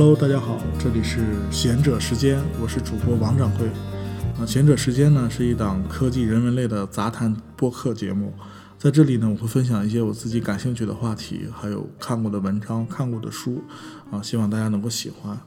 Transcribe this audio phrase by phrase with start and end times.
[0.00, 1.18] Hello，大家好，这里是
[1.50, 3.68] 贤者时间，我是主播王掌柜。
[4.38, 8.32] 啊，贤者时间呢是一档科技人文类的杂谈播客节目，
[8.78, 13.62] 在这里呢，我会分享一些我自己感兴趣的话题，还有看过的文章、看过的书，
[14.10, 15.38] 啊，希望大家能够喜欢。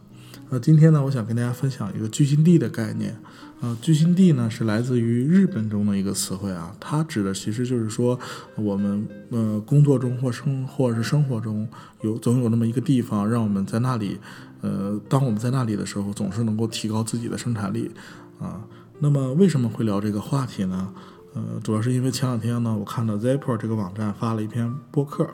[0.52, 3.18] 那今天呢，我想跟大家分享一个聚心地的概念。
[3.64, 8.20] 呃，聚心地呢是来自于日本中的一个词汇啊，它指的其实就是说，
[8.58, 11.66] 我们呃工作中或生或者是生活中
[12.02, 14.20] 有总有那么一个地方，让我们在那里，
[14.60, 17.90] 呃，当我们在那里的时候，总是能够提高自己的生产力
[18.38, 18.60] 啊。
[19.00, 20.94] 那么为什么会聊这个话题呢？
[21.34, 25.30] 呃，主要是因为前两天呢，我看到 Zapper 这个网站发了一篇播客。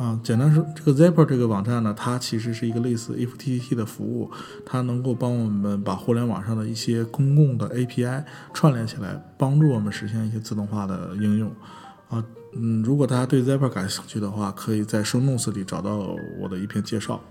[0.00, 4.30] 啊，简单说，这个 Zapper 这个网站呢，它其实是一个类似 F T T 的服务，
[4.64, 11.52] 它能够帮我们把互联网上的一些公共的 API 串联起来，帮助我们实现一些自动化的应用。
[12.08, 17.22] 啊，嗯，如果大家对 Zapper 感兴趣的话，可以在 Show Notes 里找到我的一篇介绍。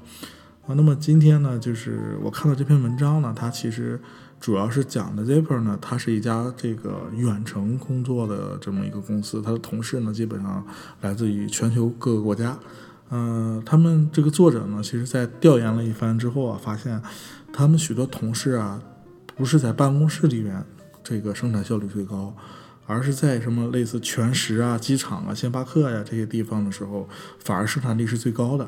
[0.67, 3.99] 啊，那么今天呢，就是我看到这篇文章呢，它其实。
[4.39, 10.65] 主要是讲的 Zipper 呢，它是一家这个远程工作的这么一个公司，它的同事呢基本上
[11.01, 12.57] 来自于全球各个国家。
[13.09, 17.01] 嗯，他们这个作者呢，其实在调研了一番之后啊，发现
[17.51, 18.81] 他们许多同事啊，
[19.35, 20.63] 不是在办公室里面
[21.03, 22.33] 这个生产效率最高，
[22.85, 28.65] 而是在什么类似全食啊、机场啊、星巴克呀这些地方的时候，反而生产力是最高的。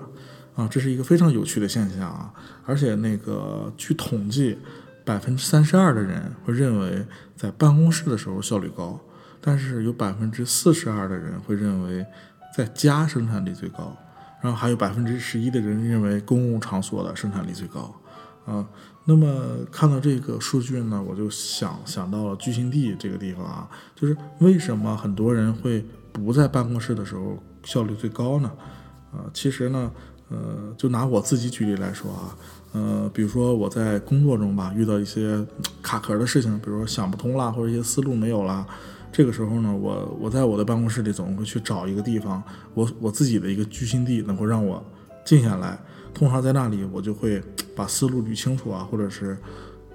[0.54, 2.34] 啊，这是一个非常有趣的现象啊！
[2.66, 4.58] 而且那个据统计。
[5.04, 9.00] 百分之三十二的人会认为在办公室的时候效率高，
[9.40, 12.06] 但是有百分之四十二的人会认为
[12.56, 13.96] 在家生产力最高，
[14.42, 17.94] 然后还有百分之十一的人认为公共场所的生产力最高。
[18.46, 18.68] 啊，
[19.06, 28.52] 那么看到这个数据呢，我就想想到了聚星地这个地方啊，就是为什么很多人会不在办公室的时候效率最高呢？
[29.12, 29.92] 啊，其实呢，
[30.30, 32.36] 呃，就拿我自己举例来说啊。
[32.74, 35.46] 呃，比如说我在工作中吧，遇到一些
[35.82, 38.66] 卡壳的事情，比如说想不通啦，或者一些思路没有啦，
[39.12, 42.42] 这个时候呢，我我在我的办公室里总会去找一个地方，
[42.74, 44.82] 我我自己的一个居心地，能够让我
[45.26, 45.78] 静下来。
[46.14, 47.42] 通常在那里，我就会
[47.76, 49.38] 把思路捋清楚啊，或者是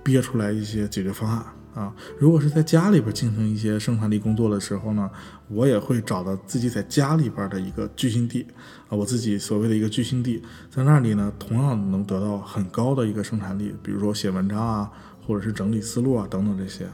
[0.03, 1.44] 憋出来一些解决方案。
[1.76, 5.10] 啊，如果是在家里边进行一些生产力工作的时候呢，
[5.48, 8.47] 我也会找到自己在家里边的一个聚心地，
[8.88, 14.91] 啊，我自己所谓的一个聚心地，在那里呢，同样能得到很高的一个生产力，比如说写文章啊，
[15.26, 16.86] 或者是整理思路啊等等这些，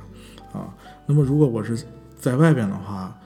[0.52, 0.66] 啊，
[1.06, 1.80] 那么如果我是
[2.18, 3.16] 在外边的话，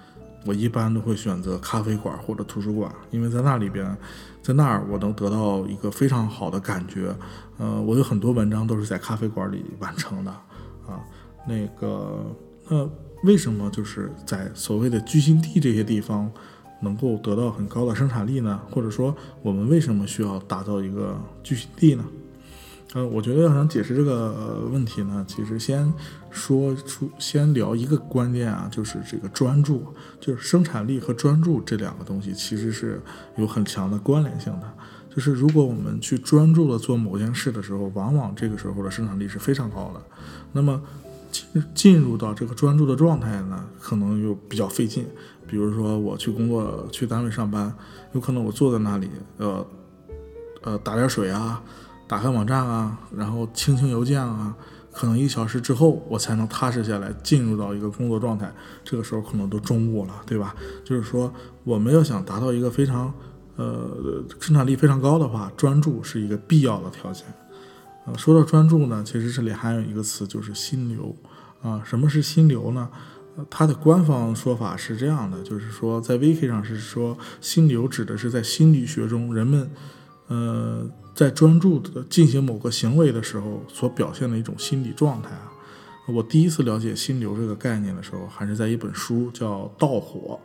[0.45, 3.97] 我一般都会选择咖啡馆或者图书馆，因为在那里边，
[4.43, 7.17] 在那儿我能得到一个非常好的感觉，
[7.57, 10.33] 呃，我有很多文章都是在咖啡馆里完成的，
[11.47, 12.25] 那个，
[12.69, 12.89] 那
[13.23, 16.31] 为什么就是在所谓的居心地这些地方
[16.81, 18.61] 能够得到很高的生产力呢？
[18.71, 22.05] 或者说，我们为什么需要打造一个居心地呢？
[22.95, 25.93] 呃，我觉得要想解释这个问题呢，其实先
[26.31, 29.85] 说出，先聊一个关键啊，就是这个专注，
[30.21, 33.01] 就是生产力和专注这两个东西其实是
[33.37, 34.73] 有很强的关联性的。
[35.15, 40.01] 就是如果我们去专注的做某件事的时候，往往这个时候的生产力是非常高的。
[40.53, 40.81] 那么
[41.31, 45.07] 进进入到这个专注的状态呢，可能又比较费劲。
[45.49, 47.73] 比如说，我去工作、去单位上班，
[48.13, 49.65] 有可能我坐在那里，呃，
[50.63, 51.63] 呃，打点水啊，
[52.09, 54.53] 打开网站啊，然后清清邮件啊，
[54.91, 58.53] 可能一小时之后，我才能踏实下来，进入到一个工作状态。
[58.83, 60.53] 这个时候可能都中午了，对吧？
[60.85, 61.33] 就是说，
[61.63, 63.15] 我们要想达到一个非常，
[63.55, 67.25] 呃，生产力非常高的话，专注是一个必要的条件。
[68.07, 71.15] 呃，说到专注呢，其实这里还有一个词，就是心流。
[71.63, 72.89] 啊，什么是心流呢？
[73.51, 79.71] 它的官方说法是这样的，就是说在 Wiki 上是说，心流指的是在心理学中人们，
[80.29, 85.51] 呃，在专注的进行某个行为的时候所表现的一种心理状态啊。
[86.07, 90.39] 我第一次了解心流这个概念的时候，还是在一本书叫《盗火》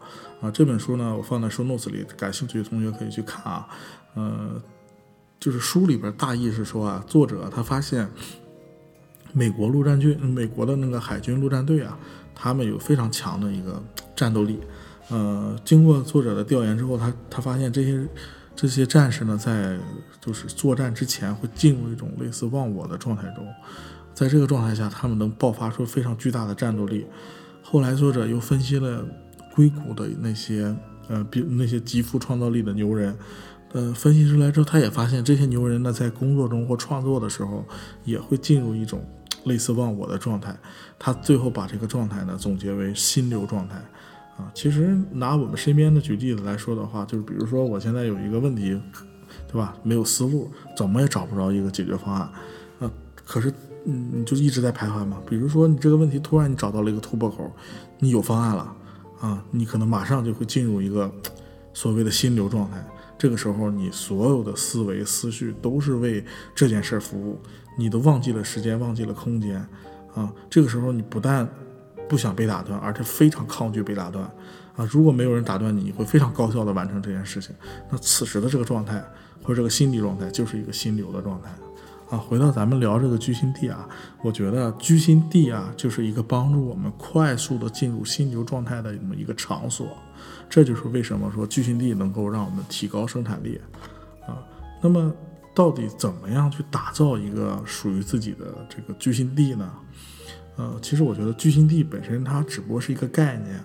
[0.46, 0.50] 啊。
[0.50, 3.68] 这本书呢，我放在书 Notes 里，感兴趣的同学可以去看啊。
[4.16, 4.62] 呃。
[5.42, 8.08] 就是书里边大意是说啊，作者他发现
[9.34, 11.98] 美国陆战军、美国的那个海军陆战队啊，
[12.36, 13.82] 他们有非常强的一个
[14.16, 14.60] 战斗力。
[15.10, 18.08] 呃，经过作者的调研之后，他他发现这些
[18.56, 19.80] 这些战士呢，在
[20.22, 23.48] 就是作战之前会进入一种类似忘我的状态中，
[24.14, 27.08] 在这个状态下，他们能爆发出非常巨大的战斗力。
[27.64, 29.04] 后来作者又分析了
[29.56, 30.76] 硅谷的那些
[31.08, 33.18] 呃，比那些极富创造力的牛人。
[33.74, 37.64] 呃，分析出来之后，他也发现这些牛人呢，在工作中或创作的时候，
[38.04, 39.02] 也会进入一种
[39.46, 40.56] 类似忘我的状态。
[41.00, 43.76] 他最后把这个状态呢，总结为心流状态。
[44.38, 48.80] 啊，其实拿我们身边的举例子来说的话，就是比如说我现在有一个问题，
[49.48, 49.76] 对吧？
[49.84, 52.30] 没有思路，怎么也找不着一个解决方案。
[52.80, 52.92] 啊，
[53.26, 53.54] 可是，
[53.86, 55.18] 嗯，你就一直在徘徊嘛。
[55.30, 57.52] 比如说，你这个问题突然你找到了一个突破口，
[58.00, 58.76] 你有方案了，
[59.20, 61.12] 啊，你可能马上就会进入一个
[61.74, 62.86] 所谓的心流状态。
[63.22, 66.26] 这个时候，你所有的思维思绪都是为
[66.56, 67.40] 这件事服务，
[67.78, 69.64] 你都忘记了时间，忘记了空间，
[70.16, 71.48] 啊，这个时候你不但
[72.10, 74.26] 不想被打断，而且非常抗拒被打断。
[74.76, 77.56] 啊，如果没有人打断你，你会非常高效的完成这件事情。
[77.92, 79.00] 那此时的这个状态
[79.44, 81.50] 或者这个心理状态，就是一个心流的状态。
[82.10, 83.88] 啊，回到咱们聊这个居心地啊，
[84.24, 89.88] 我觉得居心地啊，就是一个帮助我们快速的进入心流状态的这么一个场所。
[90.52, 93.60] 这就是为什么说聚心地能够让我们提高生产力。
[94.28, 94.38] 啊，
[94.82, 95.12] 那么
[95.56, 99.72] 到底怎么样去打造一个属于自己的这个聚心地呢？
[100.58, 103.64] 呃，其实我觉得聚心地本身它只不过是一个概念，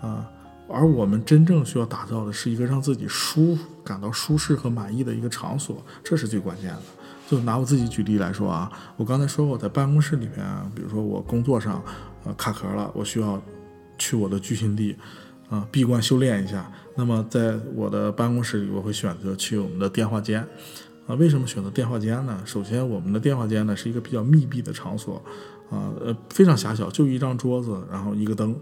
[0.00, 0.26] 啊。
[0.68, 6.82] 而我们真正需要打造的是一个让自己舒服、感到舒适和满意的一个场所，这是最关键的。
[7.28, 11.82] 就拿我自己举例来说啊，我刚才说我，在办公室里面，比如说我工作上，
[12.24, 13.40] 呃，卡壳了，我需要
[13.98, 14.96] 去我的聚心地，
[15.52, 16.72] 啊，闭关修炼一下。
[16.96, 20.40] 那么在我的办公室里，我会选择去我们的电话间，
[21.06, 22.40] 啊，为什么选择电话间呢？
[22.46, 25.22] 首先，我们的电话间呢是一个比较密闭的场所，
[25.70, 28.56] 啊，呃，非常狭小，就一张桌子，然后一个灯，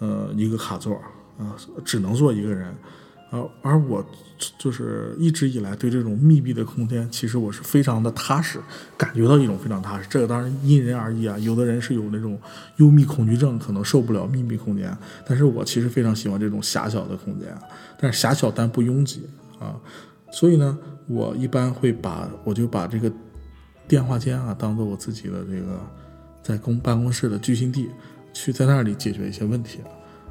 [0.00, 1.00] 呃，一个卡座。
[1.36, 2.72] 啊，只能坐一个人，
[3.34, 4.04] 而而我
[4.56, 8.60] 就是一直以来对这种密闭的空间，其实我是非常的踏实，
[8.96, 10.06] 感觉到一种非常踏实。
[10.08, 12.38] 这个当然因人而异啊，有的人是有那种
[12.76, 14.96] 幽密恐惧症，可能受不了密闭空间。
[15.26, 17.48] 但是我其实非常喜欢这种狭小的空间，
[17.98, 19.28] 但是狭小但不拥挤
[19.58, 19.74] 啊。
[20.30, 20.78] 所以呢，
[21.08, 23.10] 我一般会把我就把这个
[23.88, 25.80] 电话间啊当做我自己的这个
[26.42, 27.88] 在公办公室的居心地，
[28.32, 29.80] 去在那里解决一些问题。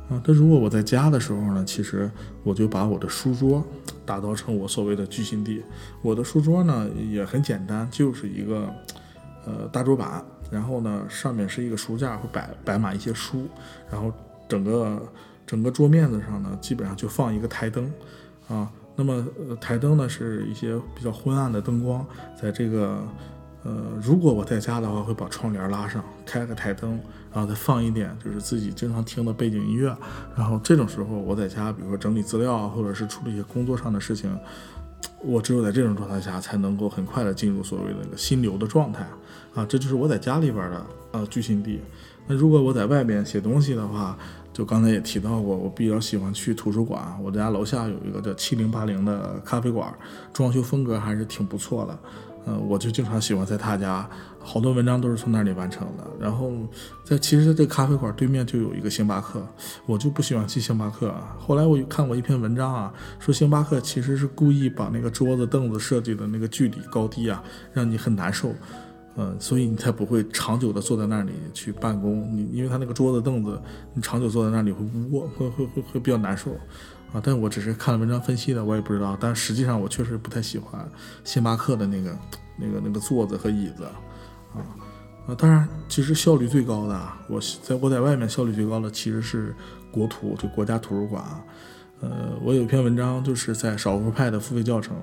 [0.10, 2.12] 啊，但如果我在家的时候呢，其实
[2.44, 3.64] 我就把我的书桌
[4.06, 5.64] 打造成我所谓的居心地。
[6.02, 8.70] 我的书桌呢也很简单，就是一个
[9.46, 13.48] 呃大桌板，然后呢上面是一个书架，会摆摆满一些书，
[13.90, 14.12] 然后
[14.48, 15.02] 整个
[15.48, 17.92] 整个桌面子上呢基本上就放一个台灯
[18.48, 18.70] 啊。
[18.96, 19.26] 那么
[19.60, 22.06] 台灯呢是一些比较昏暗的灯光，
[22.40, 23.02] 在这个。
[23.66, 27.00] 呃，如果我在家的话，会把窗帘拉上，开个台灯，
[27.34, 29.96] 然后再放一点就是自己经常听的背景音乐。
[30.36, 34.38] 然后这种时候，我在家，比如说整理资料啊，或者是处理一些工作上的事情，
[35.22, 39.08] 我只有在这种状态下，才能够很快的进入所谓的那个心流的状态
[39.54, 39.66] 啊。
[39.66, 41.82] 这就是我在家里边的呃居心地。
[42.28, 44.18] 那如果我在外边写东西的话，
[44.54, 47.04] 就刚才也提到过，我比较喜欢去图书馆。
[47.22, 49.94] 我家楼下有一个叫七零八零的咖啡馆，
[50.32, 52.00] 装修风格还是挺不错的。
[52.46, 54.08] 嗯，我就经常喜欢在他家，
[54.44, 56.04] 好多文章都是从那里完成的。
[56.20, 56.52] 然后
[57.04, 59.42] 在其实，在这咖啡馆对面就有一个星巴克，
[59.86, 61.36] 我就不喜欢去星巴克啊。
[61.40, 68.54] 后来我看过一篇文章啊，说星巴克其实是故意把那个桌子凳子设计的那个距离高低啊，让你很难受。
[69.16, 72.28] 嗯，所以你才不会长久的坐在那里去办公。
[72.36, 73.62] 你因为他那个桌子凳子，
[73.94, 76.52] 你长久坐在那里会窝，会会会会比较难受。
[77.14, 79.16] 啊，但我只是看了文章分析的，我也不知道。
[79.20, 80.84] 但实际上，我确实不太喜欢
[81.24, 82.18] 星巴克的那个、
[82.58, 83.86] 那个、那个座子和椅子，
[84.56, 84.62] 啊
[85.28, 89.56] 啊，当然，其实效率最高的，我在我在外面效率最高的其实是
[89.92, 91.24] 国图，就国家图书馆。
[92.02, 94.94] 呃，我有一篇文章就是在少数派的付费教程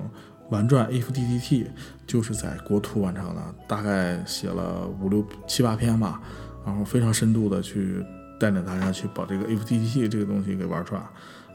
[0.51, 1.65] 玩转 if ddt
[2.05, 6.21] 就是在国图完成的，大概写了五六七八篇吧，
[6.63, 8.05] 然后非常深度的去
[8.39, 11.01] 带领大家去把这个 if ddt 这个东西给玩转。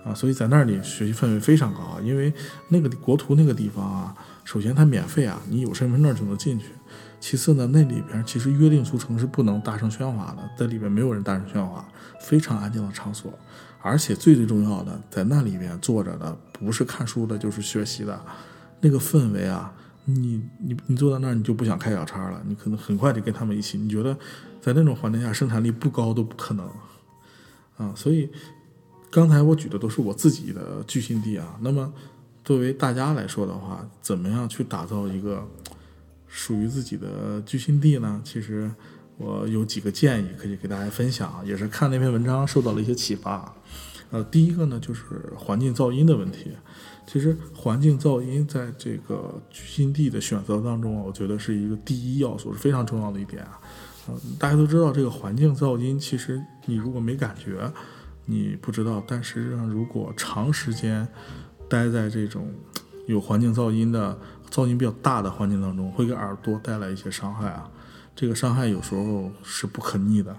[0.05, 2.33] 啊，所以在那里学习氛围非常高，因为
[2.69, 6.67] 那个国图那个地方啊，首先它免费啊，你有身份证就能进去。
[7.21, 11.87] 其次呢，那里边其实约定俗成是不能大声喧哗的，在里边没有人大声喧哗，
[12.21, 13.33] 非常安静的场所。
[13.81, 18.21] 而且最最重要的，在那里边坐着的不是看书的，就是学习的。
[18.81, 19.73] 那个氛围啊，
[20.05, 23.79] 你你你坐在那儿，你就不想开小差了，你可能很快就跟他们一起。
[23.79, 24.17] 你觉得
[24.61, 26.69] 在那种环境下生产力不高都不可能
[27.77, 28.31] 啊，所以。
[29.09, 31.91] 刚才我举的都是我自己的居心地啊，那么
[32.45, 35.43] 作为大家来说的话，怎么样去打造一个
[36.37, 38.21] 属于自己的居心地呢？
[38.23, 38.71] 其实
[39.17, 43.55] 我有几个建议可以给大家分享，也是看那篇文章受到了一些启发。
[44.11, 45.03] 呃，第一个呢就是
[45.35, 46.51] 环境噪音的问题。
[47.07, 53.59] 其实环境噪音在这个居心地的选择当中啊，我觉得是一个第一要素，是非常重要的一点啊。
[54.09, 57.73] 嗯，大家都知道这个环境噪音，其实你如果没感觉。
[58.29, 61.07] 你不知道，但实际上，如果长时间
[61.69, 62.53] 待在这种
[63.07, 64.19] 有环境噪音的、
[64.51, 67.69] 噪音比较大的环境当中，会给耳朵带来一些伤害啊。
[68.15, 70.33] 这个伤害有时候是不可逆的，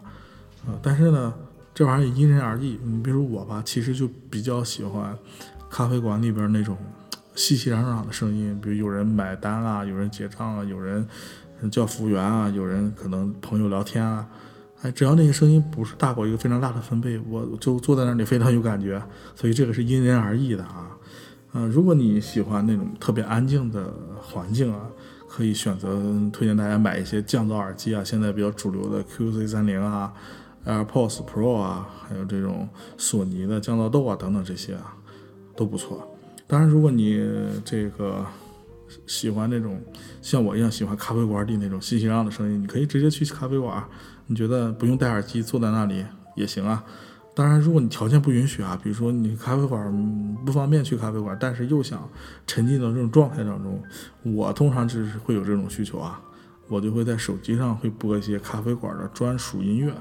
[0.65, 1.33] 啊，但是呢，
[1.75, 2.79] 这玩意儿因人而异。
[2.83, 5.15] 你比如我吧，其实就比较喜欢
[5.69, 6.75] 咖啡馆里边那种
[7.35, 11.07] 熙熙攘攘的声音，比如有人买单啊，有人结账啊，有人
[11.69, 14.27] 叫服务员啊，有人可能朋友聊天啊，
[14.81, 18.99] 哎，只要那些声音不是大过一个非常大的分贝，我就坐在那里非常有感觉。
[19.35, 20.97] 所以这个是因人而异的啊。
[21.53, 24.81] 嗯，如果你喜欢那种特别安静的环境啊，
[25.29, 25.99] 可以选择
[26.31, 30.13] 推荐大家买一些降噪耳机啊，现在比较主流的 QC 三零啊、
[30.65, 34.95] AirPods Pro 啊，还有这种索尼的降噪豆啊等等这些啊，
[35.55, 36.07] 都不错。
[36.45, 37.25] 当然，如果你
[37.65, 38.25] 这个
[39.05, 39.81] 喜欢那种
[40.21, 43.83] 像我一样喜欢咖啡馆里那种熙熙攘攘的声音，你可以直接去咖啡馆。
[44.27, 46.83] 你觉得不用戴耳机坐在那里也行啊。
[47.37, 52.09] 当然，如果你条件不允许啊，比如说你咖啡馆不方便去咖啡馆，但是又想
[52.47, 53.79] 沉浸到这种状态当中，
[54.23, 56.19] 我通常就是会有这种需求啊，
[56.67, 59.93] 我就会在手机上会播一些咖啡馆的专属音乐，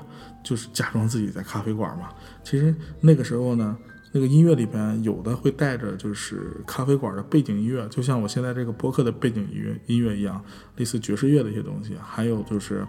[0.43, 2.09] 就是假装自己在咖啡馆嘛。
[2.43, 3.77] 其实那个时候呢。
[4.13, 10.43] 那个音乐里边有的会带着就是咖啡馆的背景音乐，就像我现在这个播客的背景音乐音乐一样，
[10.77, 11.95] 类似爵士乐的一些东西。
[12.03, 12.87] 还有就是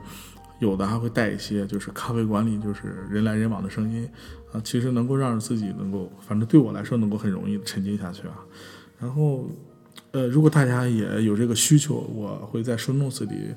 [0.60, 4.10] 有的还会带一些就是咖啡馆里就是人来人往的声音
[4.52, 8.40] 啊，其实能够让自己能够，反正对我来说能够很容易沉浸下去啊。
[9.00, 9.50] 然后
[10.12, 13.54] 呃，如果大家也有这个需求，我会在 show notes 里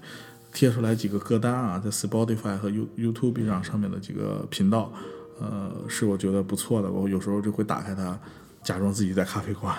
[0.53, 4.93] 贴出来几个歌单啊，在 Spotify 和 You YouTube 上上面的几个频道。
[5.39, 8.19] 呃，是我觉得不错的，我有时候就会打开它，
[8.63, 9.75] 假装自己在咖啡馆。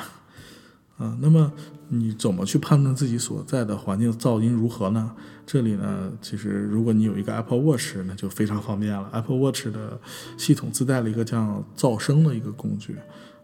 [0.97, 1.51] 啊，那么
[1.89, 5.11] 你怎么去判断自己所在的环境噪音如何呢？
[5.45, 9.09] 这里呢，其实如果你有一个 Apple Watch，那就非常方便了。
[9.11, 9.99] Apple Watch 的
[10.37, 12.97] 系统自带了一个叫噪声的一个工具，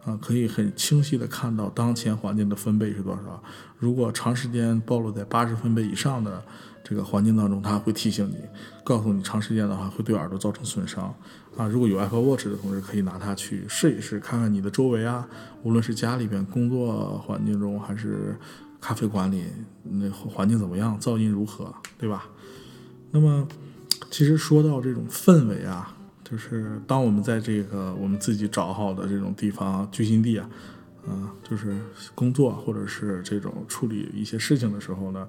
[0.06, 3.44] 啊，可以很清晰的看到当前环境的分贝是多少。
[3.78, 6.44] 如果长时间暴露在八十分贝以上的。
[6.88, 8.38] 这个环境当中，它会提醒你，
[8.82, 11.14] 告诉你长时间的话会对耳朵造成损伤
[11.58, 11.68] 啊。
[11.68, 15.28] 如果有 Apple Watch 的同志，可以拿它去试一试，看看你的周围啊，
[15.64, 18.38] 无论是家里边、工作环境中，还是
[18.80, 19.44] 咖啡馆里，
[19.84, 22.30] 那环境怎么样，噪音如何，对吧？
[23.12, 23.46] 那么，
[24.10, 30.50] 其实说到这种氛围啊，就是当我们在这个我们自己找好的这种地方居心地啊，
[31.08, 31.76] 啊，就是
[32.14, 35.28] 工作或者是这种处理一些事情的时候呢。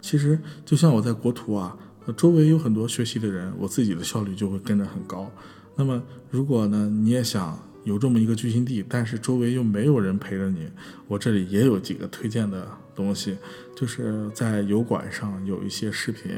[0.00, 1.76] 其实就像我在国图啊，
[2.16, 5.30] 周围有很多学习的人，我自己的效率就会跟着很高。
[5.76, 10.68] 那么如果呢，你也想有这么一个聚心地，但是周围又没有人陪着你，
[11.06, 13.36] 我这里也有几个推荐的东西，
[13.76, 16.32] 就是在油管上有一些视频，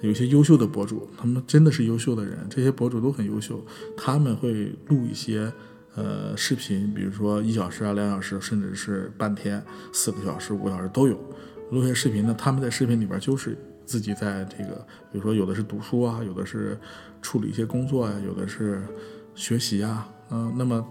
[0.00, 3.64] 有一些优秀的博主，他们真的是优秀的人，这些博主都很优秀，
[3.96, 5.52] 他们会录一些
[5.94, 11.18] 呃视频，比如说一小时啊、两小时，甚至是半天、四个小时、五个小时都有。
[11.70, 14.74] 录些视频呢，他们在视频里边就是自己在这个，
[15.10, 16.78] 比如说有的是读书啊，有的是
[17.22, 18.82] 处理一些工作啊，有的是
[19.34, 20.86] 学习啊，嗯，那么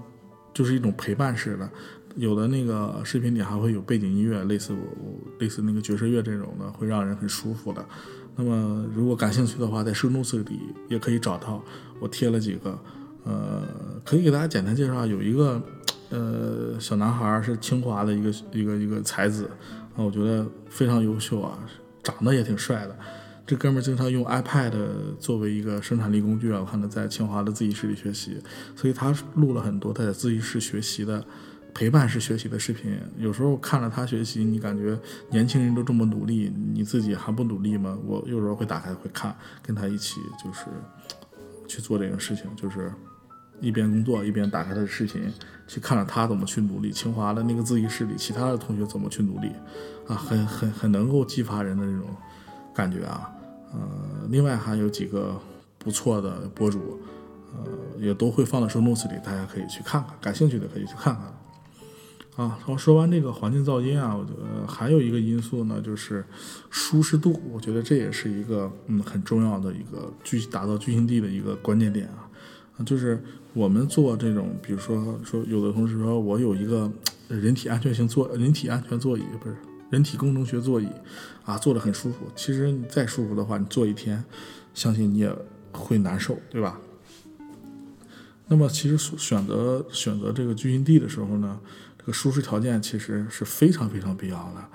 [0.54, 1.70] 就是一种陪伴式的。
[2.16, 7.84] 有的那个视频里还会有背景音乐，类似我类似那个爵士乐这种的，会让人很舒服的。
[8.36, 11.64] 那么如果感兴趣的话，在 show notes 里也可以找到，
[12.00, 12.78] 我贴了几个，
[13.24, 13.64] 呃，
[14.04, 15.62] 可以给大家简单介绍，有一个
[16.10, 19.50] 呃小男孩是清华的一个一个一个才子。
[19.96, 21.60] 啊，我觉得非常优秀啊，
[22.02, 22.98] 长得也挺帅的。
[23.46, 24.74] 这哥们儿经常用 iPad
[25.20, 28.42] 作为一个生产力工具啊，我看他在清华的自习室里学习，
[28.76, 31.24] 所以他录了很多他在自习室学习的
[31.76, 32.98] 陪伴式学习的视频。
[33.20, 34.98] 有时候看了他学习，你感觉
[35.30, 37.96] 年轻人都这么努力，你自己还不努力吗？
[38.04, 40.66] 我有时候会打开会看，跟他一起就是
[41.68, 42.92] 去做这个事情，就是。
[43.60, 45.22] 一边工作一边打开他的视频，
[45.68, 46.92] 去看着他怎么去努力。
[46.92, 49.52] 清华的那个自习室里，其他的同学怎么去努力，
[50.08, 52.08] 啊，很很很能够激发人的这种
[52.74, 53.30] 感觉啊。
[53.74, 55.40] 呃，另外还有几个
[55.78, 57.00] 不错的博主，
[57.56, 57.64] 呃，
[58.00, 61.24] 也都会放到收 notes 里，大家可以去看看，感兴趣的可以去看看。
[62.36, 66.26] 啊，然后说完这个环境噪音啊，我觉得还有一个因素呢，就是
[66.72, 67.40] 舒适度。
[67.52, 72.26] 我觉得这也是一个嗯很重要的一个聚打造聚心地的一个关键点啊，
[72.86, 73.24] 就是。
[73.56, 76.92] 我们做这种，比如说说，有的同事说我有一个
[77.28, 79.56] 人体安全性座，人体安全座椅不是
[79.92, 80.88] 人体工程学座椅，
[81.46, 82.26] 啊，坐得很舒服。
[82.36, 84.26] 其实你再舒服的话，你坐一天，
[84.74, 85.32] 相信你也
[85.72, 86.80] 会难受，对吧？
[88.48, 91.60] 那么其实选择选择这个居心地的时候呢，
[92.00, 94.66] 这个舒适条件其实是非常非常必要的。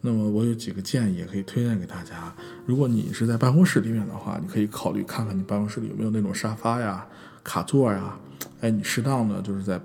[0.00, 2.34] 那么我有几个建议也可以推荐给大家。
[2.66, 7.06] 如果你是在办公室里面的话，你可以考虑看看你办公室里有没有那种沙发呀。
[7.44, 8.18] 卡座呀，
[8.60, 9.80] 哎，你适当的就是在，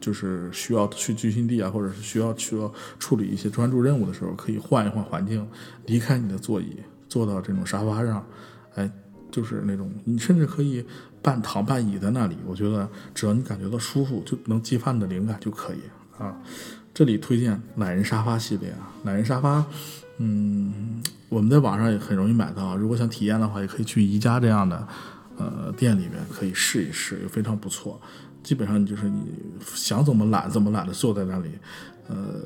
[0.00, 2.58] 就是需要去居心地啊，或者是需要去
[2.98, 5.46] 处理一些专注任务的时候，可以换一换环境，
[5.86, 6.76] 离开你的座椅，
[7.08, 8.26] 坐到这种沙发上，
[8.74, 8.90] 哎，
[9.30, 10.84] 就是那种你甚至可以
[11.22, 15.78] 半躺半倚在那里，我觉得只要你感觉到舒服，就能激发你的灵感就可以
[16.18, 16.36] 啊。
[16.92, 19.64] 这里推荐懒人沙发系列啊，懒人沙发，
[20.18, 24.86] 嗯，我们在网上也很容易买到，如果想体验的话，也可以去宜家这样的
[25.36, 28.00] 呃店里面可以试一试，也非常不错。
[28.42, 29.32] 基本上就是你
[29.74, 31.50] 想怎么懒怎么懒的坐在那里。
[32.06, 32.42] 呃，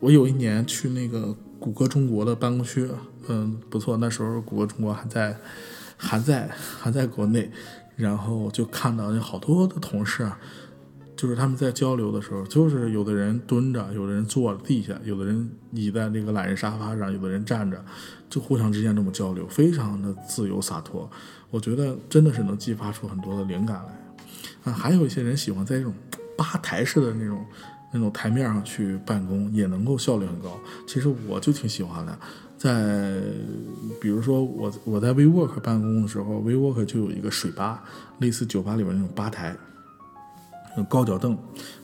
[0.00, 2.86] 我有一年去那个谷歌中国的办公区，
[3.26, 5.34] 嗯，不错，那时候谷歌中国还在，
[5.96, 7.50] 还在还在国内，
[7.96, 10.38] 然后就看到有好多的同事啊，
[11.16, 17.82] 就是他们在交流的时候，就是有的人蹲着，有的人坐地下，有的人倚在那个懒人沙发上，有的人站着，
[18.28, 21.10] 就互相之间这么交流，非常的自由洒脱。
[21.50, 24.70] 我觉得真的是能激发出很多的灵感来。
[24.70, 25.94] 啊，还有一些人喜欢在这种
[26.36, 27.44] 吧台式的那种。
[27.90, 32.18] 那种台面上去办公也能够效率很高，其实我就挺喜欢的。
[32.58, 33.18] 在
[33.98, 37.82] 比如说我我在 WeWork 办公的时候，WeWork 就有一个水吧，
[38.18, 39.56] 类似酒吧里边那种吧台，
[40.76, 41.34] 有高脚凳，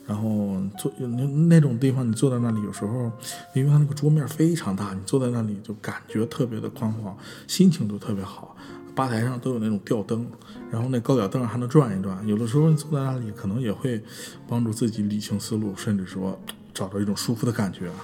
[0.07, 3.11] 然后坐那那种地方，你坐在那里，有时候
[3.55, 7.17] 因为它那个桌面非常大，你坐在那里就感觉特别的宽广，
[7.47, 8.55] 心情都特别好。
[8.95, 10.25] 吧台上都有那种吊灯，
[10.71, 12.27] 然后那高脚凳还能转一转。
[12.27, 14.01] 有的时候你坐在那里，可能也会
[14.47, 16.41] 帮助自己理清思路，甚至说
[16.73, 17.95] 找到一种舒服的感觉啊。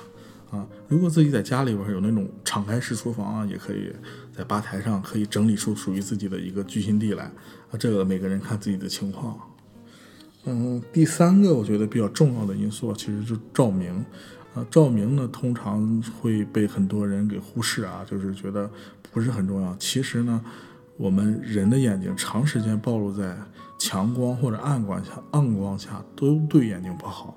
[0.51, 3.93] 啊，如果自己在家里边有那种敞开式厨房啊，也可以
[4.37, 7.25] 在吧台上可以整理出属于自己的一个聚心地来
[7.71, 7.79] 啊。
[7.79, 9.39] 这个每个人看自己的情况。
[10.47, 14.05] 嗯，第三个我觉得比较重要的因素其实就照明。
[14.55, 18.69] 啊，照明呢通常会被很多人给忽视啊，就是觉得
[19.13, 19.77] 不是很重要。
[19.79, 20.45] 其实呢。
[21.01, 23.35] 我们人的眼睛长时间暴露在
[23.79, 27.35] 强光或者暗光下，暗光下都对眼睛不好。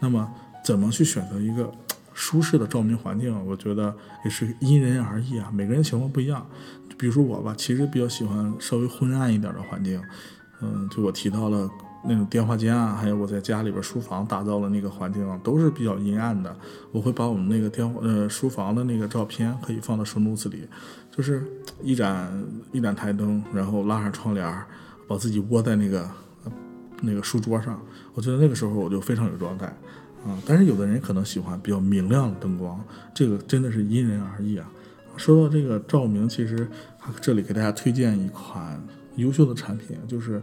[0.00, 0.28] 那么，
[0.64, 1.70] 怎么去选择一个
[2.12, 3.32] 舒适的照明环境？
[3.46, 3.94] 我觉得
[4.24, 6.44] 也是因人而异啊，每个人情况不一样。
[6.98, 10.02] 比如说我吧，其实比较喜欢稍微昏暗一点的环境。
[10.60, 11.70] 嗯，就我提到了
[12.06, 16.54] 那种电话间啊，还有我在家里边书房打造的那个环境啊，都是比较阴暗的。
[16.92, 20.68] 我会把我们那个电呃书房的那个照片可以放到手 notes 里。
[21.10, 21.44] 就是
[21.80, 24.62] 一盏一盏台灯，然后拉上窗帘，
[25.06, 26.10] 把自己窝在那个
[27.00, 27.80] 那个书桌上。
[28.14, 29.66] 我觉得那个时候我就非常有状态
[30.26, 30.36] 啊。
[30.44, 32.78] 但是有的人可能喜欢比较明亮的灯光，
[33.14, 34.68] 这个真的是因人而异啊。
[35.16, 36.68] 说到这个照明，其实
[37.20, 38.82] 这里给大家推荐一款
[39.14, 40.42] 优秀的产品，就是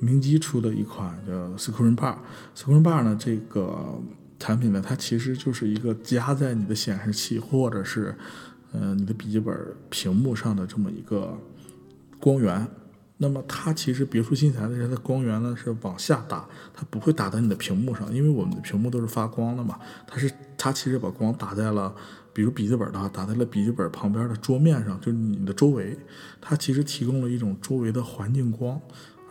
[0.00, 2.16] 明基出的一款叫 Screen Bar。
[2.56, 4.00] Screen Bar 呢，这个
[4.38, 8.16] 产品呢，它其实就是一个夹在你的显示器或者是。
[8.72, 9.52] 呃，你的笔记本
[9.88, 11.36] 屏幕上的这么一个
[12.20, 12.64] 光源，
[13.16, 19.76] 那么它其实别出心裁的是，它的光源呢是往下打，它不会打在你的屏幕上，因为我们的屏幕都是发光的嘛。
[20.06, 21.92] 它是它其实把光打在了，
[22.32, 25.98] 比如笔记本的话，打在了笔记本旁边的桌面上，就是你的周围，
[26.40, 28.80] 它其实提供了一种周围的环境光。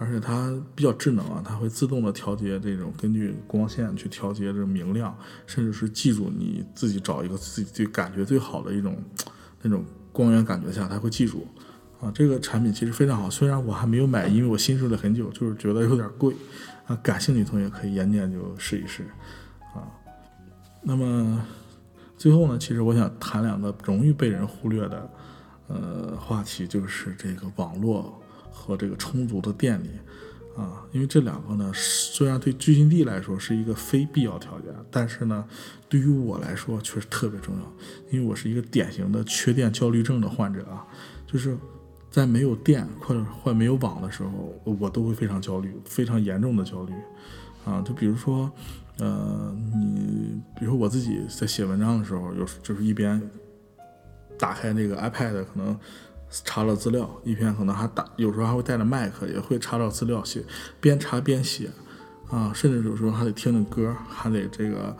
[0.02, 5.14] 而且它比较智能啊，它会自动的调节这种根据光线去调节这明亮，
[5.46, 8.98] 甚至是记住你自己找一个自己最感觉最好的一种
[9.62, 9.84] 那种
[10.14, 11.46] 光源感觉下，它会记住
[12.00, 12.10] 啊。
[12.16, 16.34] 这个产品其实非常好，虽然我还没有买，因为我心试了很久，就是觉得有点贵
[16.88, 16.96] 啊。
[17.04, 19.04] 感兴趣同学可以研究研究试一试
[19.76, 19.84] 啊。
[20.82, 21.46] 那么
[22.18, 25.10] 最后呢，其实我想谈两个容易被人忽略的
[25.68, 28.18] 呃话题，就是这个网络。
[28.60, 29.88] 和这个充足的电力，
[30.58, 35.46] 啊，因为这两个呢，虽然对聚心地来说是一个非必要条件，但是呢，
[35.88, 37.74] 对于我来说却是特别重要。
[38.12, 40.86] 因为我是一个典型的缺电焦虑症的患者啊，
[41.26, 41.58] 就是
[42.12, 46.94] 在没有电或者或没有网的时候，我都会非常焦虑，非常严重的焦虑，
[47.66, 48.52] 啊，就比如说，
[48.98, 53.22] 呃，你比如说我自己在写文章的时候，有就是一边
[54.38, 55.80] 打开那个 iPad 可能。
[56.46, 60.44] 查了资料，一篇可能还打，有时候还会带着麦克，也会查找资料写，
[60.80, 61.70] 边查边写，
[62.30, 64.96] 啊，甚至有时候还得听着歌，还得这个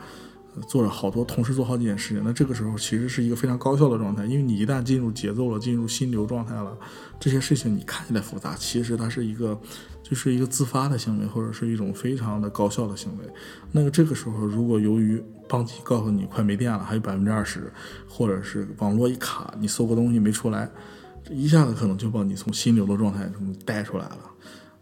[0.68, 2.24] 做着好多同时做好几件事情。
[2.26, 6.76] 那这个时候其实是一个非常高效的状态，因为你一旦进入节奏了，进入心流状态了，
[7.20, 9.60] 这些事情你看起来复杂，其实它是一个
[10.02, 13.26] 就是一个自发的行为，或者是一种非常的高效的行为。
[13.72, 17.72] 那个这个时候，如果由于邦机告诉你快没电了，还有百分之二十，
[18.08, 20.70] 或者是网络一卡，你搜个东西没出来。
[21.30, 24.20] 一下子可能就把你从心流的状态中带出来了，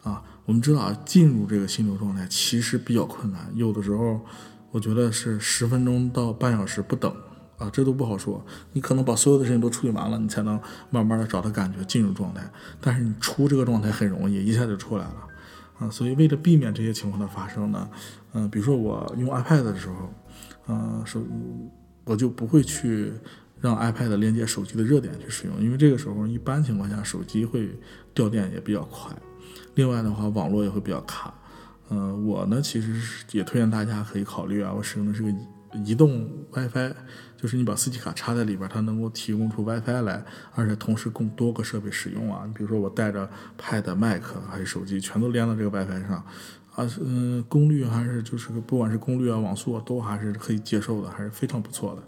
[0.04, 4.22] 啊，我们知道啊，进入这个心流状态其实比较困难，有的时候
[4.72, 7.14] 我觉得是十分钟到半小时不等，
[7.58, 8.46] 啊，这都不好说。
[8.72, 10.58] 你可能把所有的事情都处理完了，你才能
[10.90, 12.50] 慢慢的找到感觉进入状态。
[12.80, 15.28] 但是你出这个状态很容易，一下就出来了，
[15.80, 17.90] 啊，所以为了避免这些情况的发生呢，
[18.34, 20.14] 嗯，比如说我用 iPad 的时候，
[20.68, 21.20] 嗯，是，
[22.06, 23.12] 我就不会去。
[23.60, 27.70] 让 iPad 连接手机的热点去使用，因为这个时候一般情况下手机会
[28.14, 29.16] 掉电也比较快，
[29.76, 31.34] 另外的话网络也会比较卡。
[31.90, 35.34] 嗯，我呢其实是也推荐大家可以考虑啊，我使用的是个
[35.86, 36.94] 移动 WiFi，
[37.38, 42.44] 就是你把四 G 卡插在里边，它能够提供出 WiFi 来，而且同时供多个设备使用啊。
[42.46, 46.24] 你比如说我带着 Pad、Mac 还是手机，全都连到这个 WiFi 上，
[46.76, 52.04] 啊，嗯，功率还是就是不管是功率啊、网速啊，都还是可以接受的，还是非常不错的。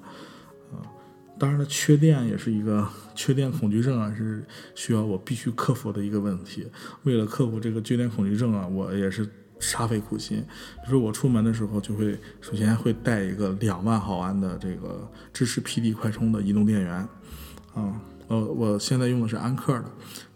[1.40, 4.44] 当然了，缺电也是一个缺电恐惧症啊，是
[4.76, 6.68] 需要我必须克服的一个问题。
[7.04, 9.26] 为了克服这个缺电恐惧症啊，我也是
[9.60, 10.40] 煞费苦心。
[10.84, 16.94] 比如说我出门的时候，就会首先会带一个两万毫安的这个支持 PD 快充的移动电源，
[17.74, 19.86] 啊，呃，我现在用的是安克的，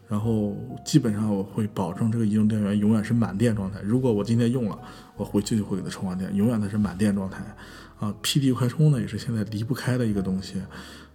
[0.08, 3.80] 然后基本上我会保证这个移动电源永远是满电状态。
[3.82, 4.78] 如果我今天用了，
[5.16, 7.44] 我回去就会给它充完电，永远它是满电状态。
[8.00, 10.62] 啊，PD 快充呢也是现在离不开的一个东西。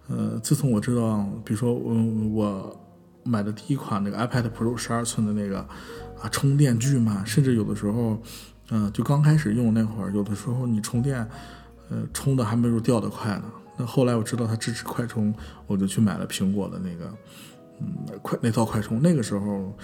[0.07, 1.93] 呃，自从我知道，比如说我
[2.33, 2.79] 我
[3.23, 5.59] 买的第一款那个 iPad Pro 十二寸的那个
[6.19, 8.19] 啊，充电巨慢，甚至有的时候，
[8.71, 11.27] 嗯，就刚开始用那会儿，有的时候你充电，
[11.89, 13.43] 呃，充的还没有掉的快呢。
[13.77, 15.31] 那后来我知道它支持快充，
[15.67, 17.13] 我就去买了苹果的那个，
[17.79, 19.01] 嗯，快那套快充。
[19.01, 19.75] 那个时候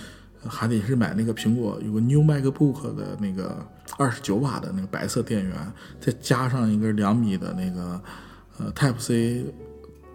[0.47, 3.65] 还得是买那个苹果有个 New MacBook 的那个
[3.97, 5.55] 二十九瓦的那个白色电源，
[5.99, 8.01] 再加上一根两米的那个
[8.59, 9.45] 呃 Type C。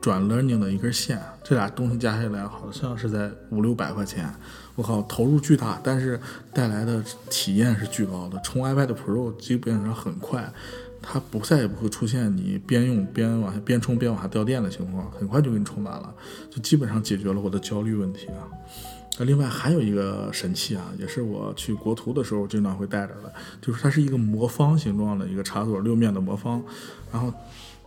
[0.02, 4.32] 转 Learning 的一根线，这俩东西加起来好像是在五六百块钱。
[4.74, 6.18] 我靠，投入巨大，但是
[6.54, 8.40] 带来的体验是巨高的。
[8.42, 10.50] 充 iPad Pro 基本上很快，
[11.02, 16.14] 它不再也不会出现你边用边往下边充边往下掉电的情况，很快就给你充满了，
[16.50, 18.48] 就基本上解决了我的焦虑问题啊。
[19.18, 26.62] 那另外还有一个神器啊，也是我去国图的时候经常会带着的，就是它是一个魔方形状的一个插座，六面的魔方，
[27.12, 27.32] 然后。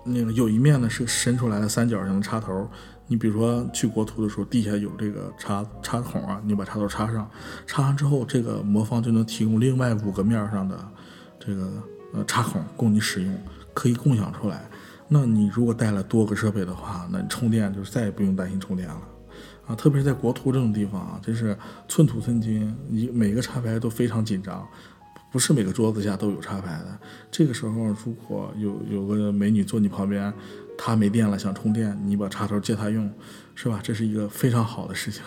[0.06, 2.70] 那个有一面呢是伸出来的三角形的插头，
[3.08, 7.26] 你比如说去国图的时候，地下有这个插插孔啊，你把插头插上，
[7.66, 10.78] 插上之后，这个魔方就能提供另外五个面上的
[11.40, 11.72] 这个
[12.14, 13.38] 呃插孔供你使用，
[13.74, 14.70] 可以共享出来。
[15.08, 19.02] 那你如果带了多个设备的话，那充电就再也不用担心充电了
[19.68, 19.76] 啊！
[19.76, 24.66] 特别是在国图这种地方啊，真是寸土寸金，你每个插排都非常紧张。
[25.32, 27.00] 不是每个桌子下都有插排的。
[27.32, 30.32] 这个时候，如果有有个美女坐你旁边，
[30.78, 33.12] 她没电了想充电，你把插头借她用，
[33.56, 33.80] 是吧？
[33.82, 35.24] 这是一个非常好的事情，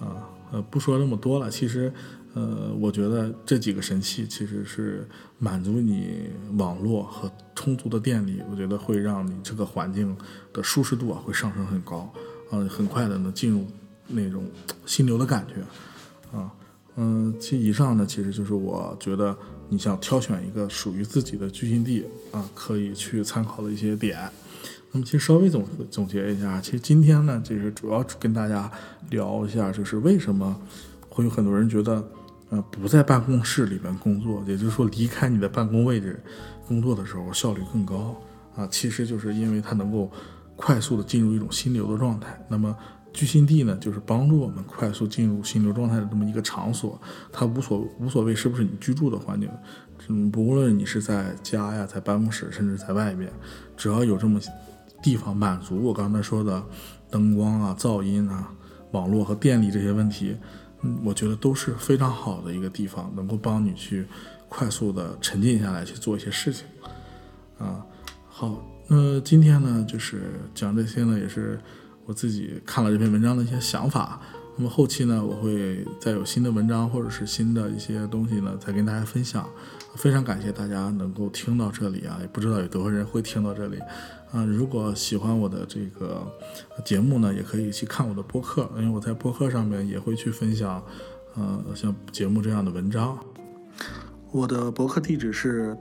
[0.00, 0.18] 啊，
[0.54, 1.50] 呃，不说那么多了。
[1.50, 1.92] 其实，
[2.34, 5.04] 呃，我觉得这几个神器其实是
[5.40, 10.16] 满足你网络和充足的电力，我觉得会让你这个环境
[10.52, 12.08] 的舒适度啊会上升很高，
[12.52, 13.66] 啊，很快的能进入
[14.06, 14.44] 那种
[14.86, 16.52] 心流的感觉，啊。
[16.96, 19.36] 嗯，其以上呢，其实就是我觉得
[19.68, 24.30] 你想挑选一个属于自己的居心地啊，可以去参考的一些点。
[24.94, 28.70] 那么，其实稍微总总结一下，其实今天呢，就是主要跟大家
[29.10, 30.56] 聊一下，就是为什么
[31.08, 32.02] 会有很多人觉得，
[32.50, 36.18] 呃，不在办公室里边工作，也就是说离开你的办公位置
[36.68, 38.16] 工作的时候效率更高
[38.56, 40.10] 啊，其实就是因为它能够
[40.56, 42.42] 快速的进入一种心流的状态。
[42.48, 42.74] 那么。
[43.16, 47.00] 居心地呢，就是帮助我们快速进入心流状态的这么一个场所。
[47.30, 49.48] 它无所无所谓是不是你居住的环境，
[50.08, 53.30] 嗯，不论你是在家呀，在办公室，甚至在外面，
[53.76, 54.40] 只要有这么
[55.04, 56.64] 地方满足我刚才说的
[57.10, 58.50] 灯光啊、噪音啊、
[58.92, 60.34] 网络和电力这些问题，
[60.80, 64.06] 嗯，我觉得都是非常好的一个地方，能够帮你去
[64.48, 66.64] 快速的沉浸下来去做一些事情。
[67.58, 67.84] 啊，
[68.28, 71.60] 好，那今天呢，就是讲这些呢，也是。
[72.06, 74.20] 我自己看了这篇文章的一些想法，
[74.58, 79.48] 那么后期呢，我会再有新的文章或者是新的一些东西呢，再跟大家分享。
[79.96, 83.78] 非常感谢大家能够听到这里啊，也不知道有多少人会听到这里
[84.32, 84.44] 啊。
[84.44, 86.26] 如果喜欢我的这个
[86.84, 90.84] 节目呢，也可以去看我的播客，因为我在播客上面也会去分享，
[91.34, 93.18] 呃，像节目这样的文章。
[94.30, 95.76] 我的博客地址是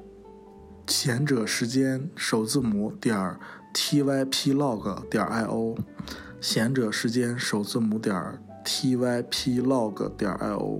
[0.88, 3.40] 贤者时间首字母点儿。
[3.76, 5.76] typlog 点 io，
[6.40, 10.80] 贤者时间首字母点儿 typlog 点 io。